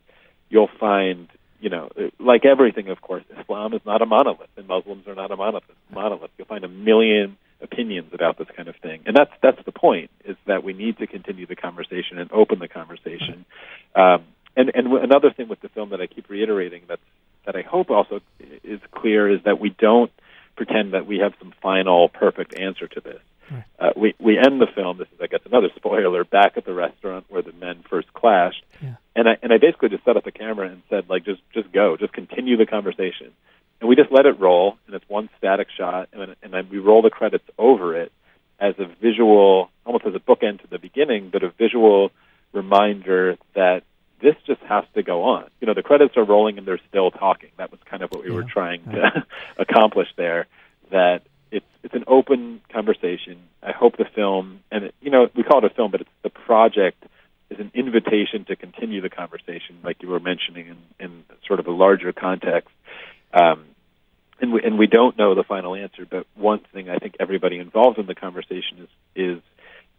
[0.49, 1.29] you'll find,
[1.61, 5.31] you know, like everything, of course, Islam is not a monolith, and Muslims are not
[5.31, 5.65] a monolith.
[5.93, 6.31] Monolith.
[6.39, 10.11] You'll find a million opinions about this kind of thing, and that's that's the point.
[10.25, 13.45] Is that we need to continue the conversation and open the conversation.
[13.95, 14.25] Um,
[14.57, 17.03] and and w- another thing with the film that I keep reiterating that's
[17.47, 18.21] that I hope also
[18.65, 20.13] is clear is that we don't
[20.57, 23.21] pretend that we have some final perfect answer to this.
[23.79, 24.99] Uh, we we end the film.
[24.99, 26.23] This is, I guess, another spoiler.
[26.25, 28.97] Back at the restaurant where the men first clashed, Yeah.
[29.17, 31.73] and I and I basically just set up the camera and said, like, just just
[31.73, 33.33] go, just continue the conversation,
[33.81, 36.69] and we just let it roll, and it's one static shot, and then, and then
[36.71, 38.13] we roll the credits over it
[38.61, 42.11] as a visual, almost as a bookend to the beginning, but a visual
[42.53, 43.83] reminder that
[44.21, 45.49] this just has to go on.
[45.61, 47.51] You know, the credits are rolling and they're still talking.
[47.57, 49.25] That was kind of what we were trying to
[49.59, 50.47] accomplish there.
[50.91, 53.39] That it's it's an open conversation.
[53.63, 56.11] I hope the film, and it, you know, we call it a film, but it's
[56.23, 57.05] the project
[57.51, 61.67] is an invitation to continue the conversation, like you were mentioning in, in sort of
[61.67, 62.71] a larger context.
[63.33, 63.65] Um,
[64.41, 67.59] and we, and we don't know the final answer, but one thing I think everybody
[67.59, 69.43] involved in the conversation is is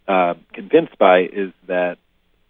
[0.07, 1.97] uh, convinced by is that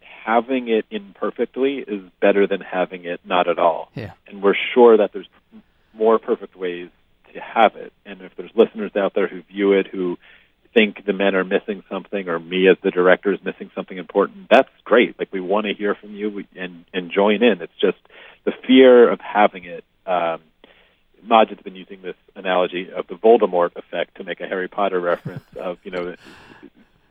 [0.02, 3.90] having it imperfectly is better than having it not at all.
[3.96, 4.14] Yeah.
[4.28, 5.30] And we're sure that there's
[5.94, 6.90] more perfect ways
[7.34, 7.92] to have it.
[8.06, 10.18] And if there's listeners out there who view it who
[10.74, 14.48] think the men are missing something or me as the director is missing something important,
[14.50, 15.18] that's great.
[15.18, 17.62] Like we want to hear from you and and join in.
[17.62, 17.98] It's just
[18.46, 19.84] the fear of having it.
[20.06, 20.42] Um,
[21.28, 25.44] Maajid's been using this analogy of the Voldemort effect to make a Harry Potter reference
[25.56, 26.16] of you know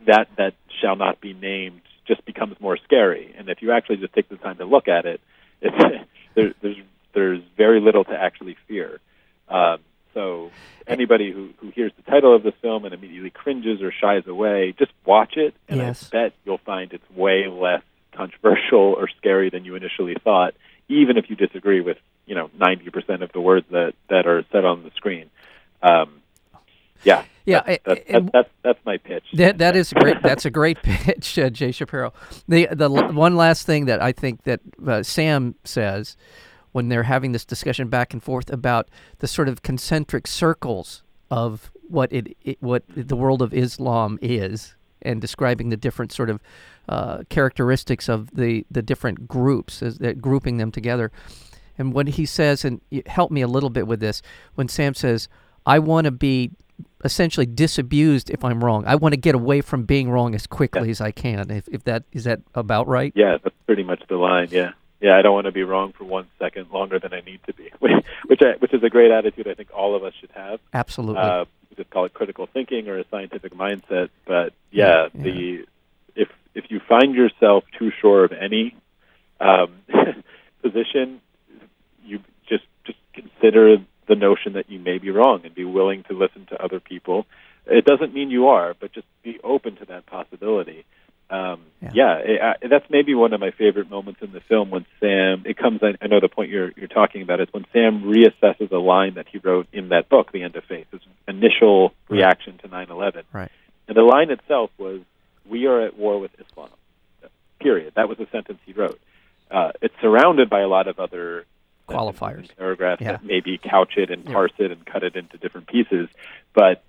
[0.05, 3.33] that that shall not be named just becomes more scary.
[3.37, 5.21] And if you actually just take the time to look at it,
[5.61, 6.77] it's, there, there's
[7.13, 8.99] there's very little to actually fear.
[9.47, 9.79] Um,
[10.13, 10.51] so
[10.87, 14.73] anybody who, who hears the title of the film and immediately cringes or shies away,
[14.77, 16.09] just watch it, and Yes.
[16.11, 20.55] I bet you'll find it's way less controversial or scary than you initially thought,
[20.87, 21.97] even if you disagree with
[22.29, 25.29] you know ninety percent of the words that that are said on the screen.
[25.81, 26.21] Um,
[27.03, 29.23] yeah, Yeah, that's, that's, that's, that's, that's my pitch.
[29.33, 30.21] That that is great.
[30.21, 32.13] That's a great pitch, uh, Jay Shapiro.
[32.47, 36.15] The the one last thing that I think that uh, Sam says
[36.71, 41.71] when they're having this discussion back and forth about the sort of concentric circles of
[41.87, 46.39] what it, it what the world of Islam is, and describing the different sort of
[46.87, 51.11] uh, characteristics of the the different groups, as that grouping them together.
[51.79, 54.21] And when he says, and help me a little bit with this,
[54.55, 55.27] when Sam says,
[55.65, 56.51] "I want to be
[57.03, 58.83] essentially disabused if I'm wrong.
[58.85, 61.83] I want to get away from being wrong as quickly as I can." If, if
[61.85, 63.11] that is that about right?
[63.15, 64.49] Yeah, that's pretty much the line.
[64.51, 64.71] Yeah.
[65.01, 67.53] yeah, I don't want to be wrong for one second longer than I need to
[67.53, 70.59] be, which I, which is a great attitude I think all of us should have.
[70.73, 71.21] Absolutely.
[71.21, 71.45] Uh,
[71.77, 75.23] just call it critical thinking or a scientific mindset, but yeah, Yeah, yeah.
[75.23, 75.65] the
[76.15, 78.75] if if you find yourself too sure of any
[79.39, 79.71] um,
[80.61, 81.21] position, you just just
[83.21, 83.77] consider
[84.07, 87.25] the notion that you may be wrong and be willing to listen to other people.
[87.65, 90.85] It doesn't mean you are, but just be open to that possibility.
[91.29, 91.91] Um, Yeah.
[91.93, 95.43] yeah, it, I, that's maybe one of my favorite moments in the film when Sam.
[95.45, 95.79] It comes.
[95.83, 99.13] I, I know the point you're you're talking about is when Sam reassesses a line
[99.13, 102.17] that he wrote in that book, The End of Faith, his initial Right.
[102.17, 103.23] reaction to 9/11.
[103.31, 103.51] Right.
[103.87, 105.01] And the line itself was,
[105.47, 106.69] "We are at war with Islam."
[107.59, 107.93] Period.
[107.95, 108.99] That was the sentence he wrote.
[109.51, 111.45] Uh, it's surrounded by a lot of other
[111.95, 112.55] Qualifiers.
[112.57, 113.13] paragraphs Yeah.
[113.13, 114.33] that maybe couch it and Yeah.
[114.33, 116.09] parse it and cut it into different pieces,
[116.53, 116.83] but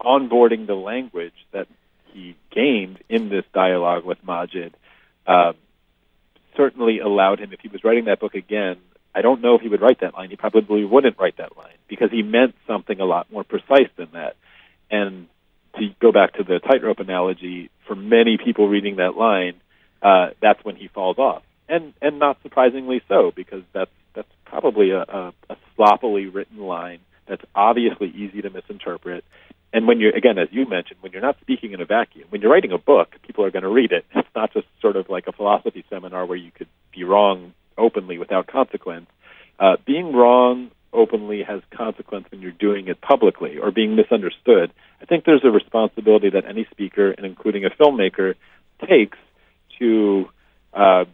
[0.00, 1.66] onboarding the language that
[2.12, 4.72] he gained in this dialogue with Maajid
[5.26, 5.54] um,
[6.56, 8.76] certainly allowed him, if he was writing that book again,
[9.14, 10.30] I don't know if he would write that line.
[10.30, 14.08] He probably wouldn't write that line because he meant something a lot more precise than
[14.12, 14.36] that.
[14.90, 15.26] And
[15.76, 19.54] to go back to the tightrope analogy, for many people reading that line,
[20.02, 23.90] uh, that's when he falls off, and and not surprisingly so, because that's
[24.48, 29.24] probably a, a, a sloppily written line that's obviously easy to misinterpret.
[29.72, 32.40] And when you're again, as you mentioned, when you're not speaking in a vacuum, when
[32.40, 34.04] you're writing a book, people are going to read it.
[34.14, 38.18] It's not just sort of like a philosophy seminar where you could be wrong openly
[38.18, 39.06] without consequence.
[39.58, 44.72] Uh, being wrong openly has consequence when you're doing it publicly or being misunderstood.
[45.02, 48.34] I think there's a responsibility that any speaker, and including a filmmaker,
[48.88, 49.18] takes
[49.78, 50.28] to
[50.72, 51.04] uh,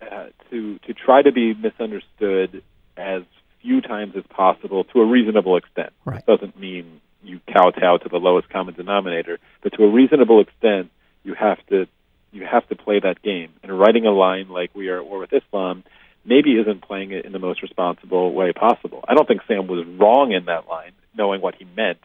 [0.00, 2.62] uh, to to try to be misunderstood
[2.96, 3.22] as
[3.60, 5.92] few times as possible to a reasonable extent.
[6.04, 6.16] Right.
[6.16, 10.90] This doesn't mean you kowtow to the lowest common denominator, but to a reasonable extent,
[11.24, 11.86] you have to
[12.32, 13.50] you have to play that game.
[13.62, 15.84] And writing a line like "We are at war with Islam"
[16.24, 19.04] maybe isn't playing it in the most responsible way possible.
[19.08, 22.00] I don't think Sam was wrong in that line, knowing what he meant,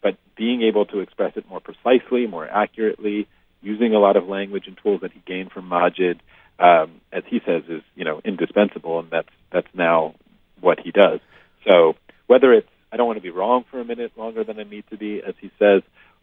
[0.00, 3.26] but being able to express it more precisely, more accurately,
[3.62, 6.20] using a lot of language and tools that he gained from Maajid,
[6.58, 10.14] um, as he says, is you know indispensable, and that's that's now
[10.60, 11.20] what he does.
[11.68, 11.94] So
[12.26, 14.84] whether it's I don't want to be wrong for a minute longer than I need
[14.90, 15.82] to be, as he says,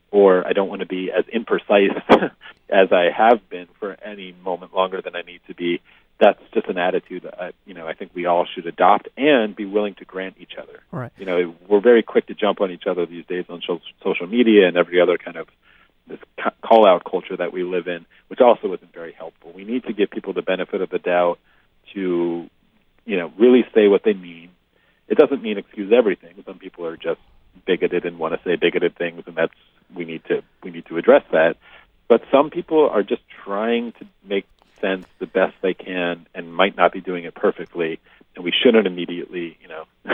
[0.09, 2.01] or I don't want to be as imprecise
[2.69, 5.81] as I have been for any moment longer than I need to be.
[6.19, 9.55] That's just an attitude that I, you know I think we all should adopt and
[9.55, 10.79] be willing to grant each other.
[10.91, 11.11] Right.
[11.17, 13.61] You know, we're very quick to jump on each other these days on
[14.03, 15.47] social media and every other kind of
[16.11, 16.19] this
[16.61, 19.51] call out culture that we live in, which also isn't very helpful.
[19.53, 21.39] We need to give people the benefit of the doubt
[21.93, 22.49] to,
[23.05, 24.49] you know, really say what they mean.
[25.07, 26.41] It doesn't mean excuse everything.
[26.45, 27.19] Some people are just
[27.65, 29.53] bigoted and want to say bigoted things, and that's
[29.93, 31.57] we need to we need to address that.
[32.07, 34.45] But some people are just trying to make
[34.79, 37.99] sense the best they can and might not be doing it perfectly,
[38.35, 39.85] and we shouldn't immediately, you know,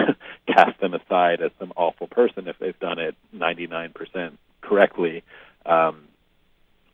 [0.47, 5.23] cast them aside as some awful person if they've done it 99% correctly
[5.67, 6.07] um,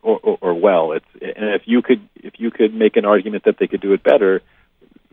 [0.02, 0.92] or, or, or well.
[0.92, 3.92] It's and if you could if you could make an argument that they could do
[3.92, 4.42] it better,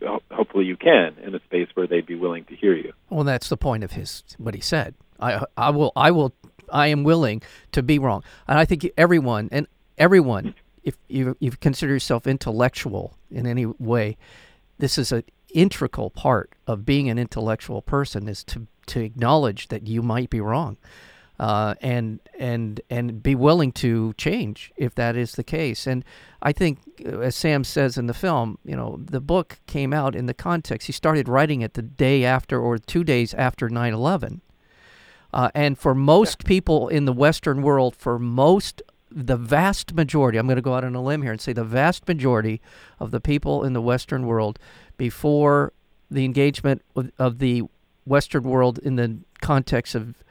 [0.04, 2.92] ho- hopefully you can in a space where they'd be willing to hear you.
[3.08, 4.94] Well, that's the point of his what he said.
[5.18, 6.34] I I will I will
[6.70, 9.66] I am willing to be wrong, and I think everyone and
[9.98, 14.16] everyone, if you you consider yourself intellectual in any way,
[14.78, 19.86] this is an integral part of being an intellectual person is to to acknowledge that
[19.86, 20.76] you might be wrong.
[21.42, 25.88] Uh, and and and be willing to change if that is the case.
[25.88, 26.04] And
[26.40, 30.14] I think, uh, as Sam says in the film, you know, the book came out
[30.14, 30.86] in the context.
[30.86, 34.40] He started writing it the day after or two days after 9/11.
[35.32, 40.46] Uh, and for most people in the Western world, for most, the vast majority, I'm
[40.46, 42.60] going to go out on a limb here and say the vast majority
[43.00, 44.60] of the people in the Western world,
[44.96, 45.72] before
[46.08, 47.64] the engagement of, of the
[48.06, 50.22] Western world in the context of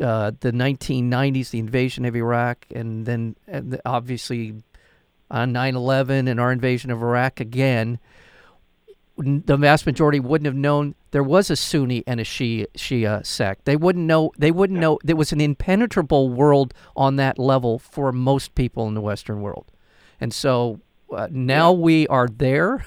[0.00, 4.54] uh, the 1990s, the invasion of Iraq, and then and obviously
[5.30, 7.98] on 9/11 and our invasion of Iraq again,
[9.16, 13.64] the vast majority wouldn't have known there was a Sunni and a Shia, Shia sect.
[13.64, 14.32] They wouldn't know.
[14.36, 14.98] They wouldn't know.
[15.02, 19.66] There was an impenetrable world on that level for most people in the Western world,
[20.20, 20.80] and so
[21.10, 22.86] uh, now we are there.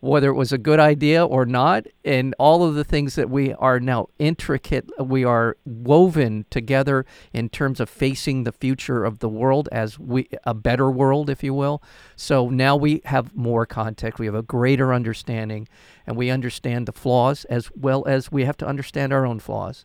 [0.00, 3.52] Whether it was a good idea or not, and all of the things that we
[3.54, 9.28] are now intricate, we are woven together in terms of facing the future of the
[9.28, 11.82] world as we a better world, if you will.
[12.14, 15.66] So now we have more context, we have a greater understanding,
[16.06, 19.84] and we understand the flaws as well as we have to understand our own flaws.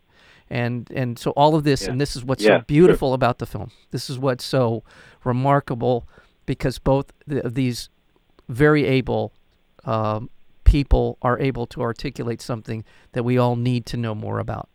[0.49, 1.91] And and so all of this, Yeah.
[1.91, 2.65] and this is what's Yeah, so sure.
[2.67, 3.71] beautiful about the film.
[3.89, 4.83] This is what's so
[5.23, 6.07] remarkable
[6.45, 7.89] because both th- of these
[8.47, 9.33] very able
[9.85, 10.29] um,
[10.63, 14.69] people are able to articulate something that we all need to know more about.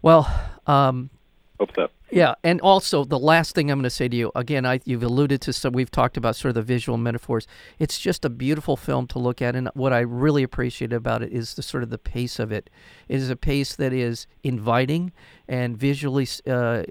[0.00, 0.32] Well,
[0.66, 1.10] um,
[1.58, 1.88] hope so.
[2.10, 5.02] Yeah, and also the last thing I'm going to say to you again, I, you've
[5.02, 5.74] alluded to some.
[5.74, 7.46] We've talked about sort of the visual metaphors.
[7.78, 11.32] It's just a beautiful film to look at, and what I really appreciate about it
[11.32, 12.70] is the sort of the pace of it.
[13.08, 15.12] It is a pace that is inviting
[15.46, 16.84] and visually uh,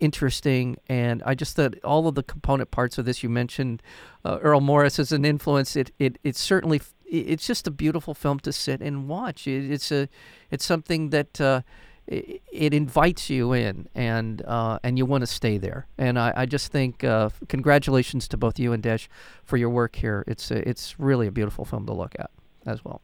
[0.00, 3.82] interesting, and I just thought all of the component parts of this you mentioned,
[4.24, 5.76] uh, Errol Morris as an influence.
[5.76, 9.46] It it it's certainly it's just a beautiful film to sit and watch.
[9.46, 10.08] It, it's a
[10.50, 11.40] it's something that.
[11.40, 11.62] Uh,
[12.06, 15.86] it, it invites you in and uh, and you want to stay there.
[15.96, 19.08] And I, I just think uh, congratulations to both you and Desh
[19.42, 20.22] for your work here.
[20.26, 22.30] It's a, it's really a beautiful film to look at
[22.66, 23.00] as well.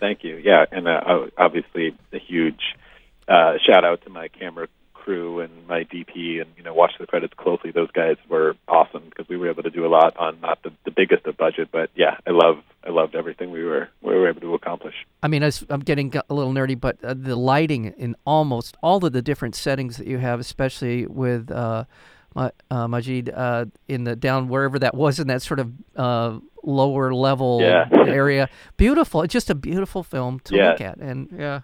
[0.00, 0.36] Thank you.
[0.36, 1.00] Yeah, and uh,
[1.38, 2.60] obviously a huge
[3.28, 4.68] uh, shout out to my camera
[5.02, 7.70] crew and my DP and you know watch the credits closely.
[7.70, 10.70] Those guys were awesome because we were able to do a lot on not the,
[10.84, 14.28] the biggest of budget, but yeah, I love I loved everything we were we were
[14.28, 14.94] able to accomplish.
[15.22, 19.12] I mean, I'm getting a little nerdy, but uh, the lighting in almost all of
[19.12, 21.84] the different settings that you have, especially with uh,
[22.36, 27.12] uh, Maajid uh, in the down wherever that was in that sort of uh, lower
[27.12, 27.88] level yeah.
[27.92, 28.48] area.
[28.76, 29.22] Beautiful.
[29.22, 30.70] It's just a beautiful film to yeah.
[30.70, 31.60] look at, and yeah.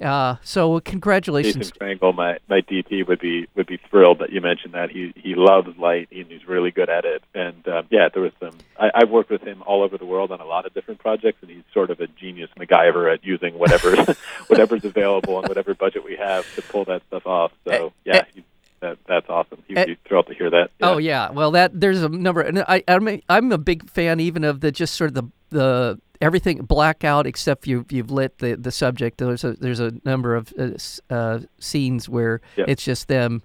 [0.00, 4.40] Uh, so congratulations, Jason Strangle, my my DP would be would be thrilled that you
[4.40, 4.90] mentioned that.
[4.90, 7.22] He he loves light and he's really good at it.
[7.34, 8.56] And um, yeah, there was some.
[8.78, 11.38] I, I've worked with him all over the world on a lot of different projects,
[11.42, 13.96] and he's sort of a genius MacGyver at using whatever
[14.48, 17.52] whatever's available and whatever budget we have to pull that stuff off.
[17.66, 18.24] So yeah.
[18.34, 18.44] He,
[18.80, 19.62] that, that's awesome.
[19.68, 20.70] He'd be thrilled to hear that.
[20.80, 20.90] Yeah.
[20.90, 24.20] Oh yeah, well that there's a number, and I I'm a, I'm a big fan
[24.20, 28.54] even of the just sort of the the everything blackout except you you've lit the
[28.54, 29.18] the subject.
[29.18, 30.70] There's a there's a number of uh,
[31.12, 32.68] uh, scenes where yep.
[32.68, 33.42] it's just them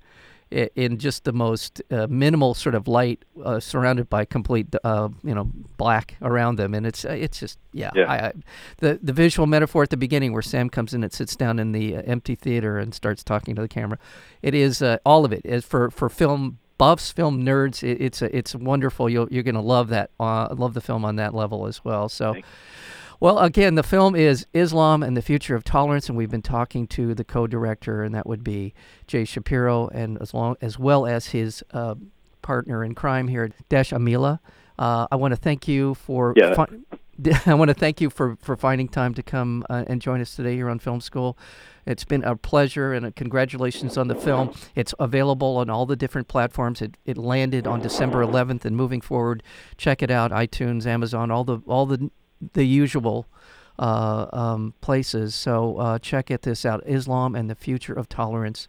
[0.51, 5.33] in just the most uh, minimal sort of light, uh, surrounded by complete, uh, you
[5.33, 7.91] know, black around them, and it's uh, it's just yeah.
[7.95, 8.05] yeah.
[8.05, 8.33] I, I,
[8.77, 11.71] the the visual metaphor at the beginning, where Sam comes in and sits down in
[11.71, 13.97] the uh, empty theater and starts talking to the camera,
[14.41, 17.83] it is uh, all of it is for for film buffs, film nerds.
[17.83, 19.09] It, it's a, it's wonderful.
[19.09, 20.11] You'll, you're going to love that.
[20.19, 22.09] love the film on that level as well.
[22.09, 22.33] So.
[22.33, 22.47] Thanks.
[23.21, 26.87] Well, again, the film is Islam and the Future of Tolerance, and we've been talking
[26.87, 28.73] to the co-director, and that would be
[29.05, 31.93] Jay Shapiro, and as long as well as his uh,
[32.41, 34.39] partner in crime here, Desh Amila.
[34.79, 36.33] Uh, I want to thank you for.
[36.35, 36.55] Yeah.
[36.55, 36.65] Fi-
[37.45, 40.35] I want to thank you for, for finding time to come uh, and join us
[40.35, 41.37] today here on Film School.
[41.85, 44.55] It's been a pleasure and a congratulations on the film.
[44.73, 46.81] It's available on all the different platforms.
[46.81, 49.43] It, it landed on December 11th and moving forward,
[49.77, 52.09] check it out iTunes, Amazon, all the all the
[52.53, 53.27] the usual
[53.79, 55.35] uh, um, places.
[55.35, 58.67] So uh, check it this out: Islam and the Future of Tolerance.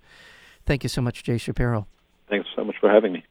[0.65, 1.87] Thank you so much, Jay Shapiro.
[2.29, 3.25] Thanks so much for having me.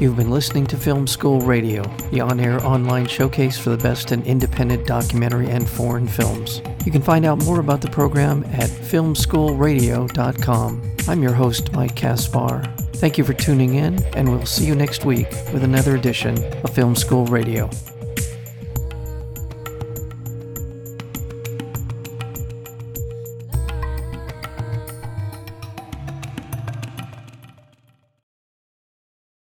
[0.00, 4.10] You've been listening to Film School Radio, the on air online showcase for the best
[4.10, 6.60] in independent documentary and foreign films.
[6.84, 10.93] You can find out more about the program at filmschoolradio.com.
[11.06, 12.62] I'm your host, Mike Kaspar.
[12.94, 16.74] Thank you for tuning in, and we'll see you next week with another edition of
[16.74, 17.68] Film School Radio.